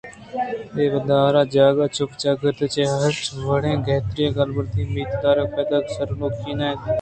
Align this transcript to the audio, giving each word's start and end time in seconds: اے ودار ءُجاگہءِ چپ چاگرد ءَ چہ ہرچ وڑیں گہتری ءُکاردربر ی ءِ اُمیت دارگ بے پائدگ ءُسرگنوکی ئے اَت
اے 0.75 0.83
ودار 0.93 1.33
ءُجاگہءِ 1.41 1.93
چپ 1.95 2.11
چاگرد 2.21 2.59
ءَ 2.65 2.71
چہ 2.73 2.83
ہرچ 3.01 3.23
وڑیں 3.47 3.77
گہتری 3.85 4.23
ءُکاردربر 4.27 4.65
ی 4.67 4.69
ءِ 4.79 4.83
اُمیت 4.87 5.11
دارگ 5.21 5.49
بے 5.55 5.63
پائدگ 5.69 5.83
ءُسرگنوکی 5.89 6.51
ئے 6.59 6.65
اَت 6.69 6.81